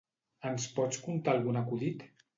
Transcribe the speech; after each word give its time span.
Ens 0.51 0.65
pots 0.79 1.03
contar 1.09 1.37
algun 1.39 1.63
acudit? 1.63 2.07